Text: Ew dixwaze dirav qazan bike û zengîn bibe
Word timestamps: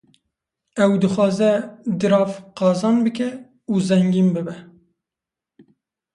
Ew 0.83 0.91
dixwaze 1.01 1.51
dirav 1.99 2.31
qazan 2.57 2.97
bike 3.05 3.29
û 3.71 3.73
zengîn 3.87 4.27
bibe 4.35 4.55